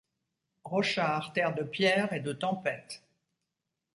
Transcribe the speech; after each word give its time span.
Roshar, 0.71 1.31
terre 1.31 1.53
de 1.53 1.61
pierres 1.61 2.11
et 2.11 2.21
de 2.21 2.33
tempêtes. 2.33 3.03